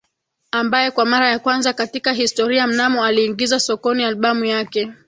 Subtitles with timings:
[0.51, 4.91] Ambaye kwa mara ya kwanza katika historia mnamo aliingiza sokoni albamu yake